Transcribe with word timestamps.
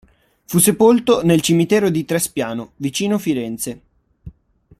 Fu 0.45 0.57
sepolto 0.57 1.23
nel 1.23 1.41
cimitero 1.41 1.91
di 1.91 2.03
Trespiano, 2.05 2.71
vicino 2.77 3.19
Firenze. 3.19 3.81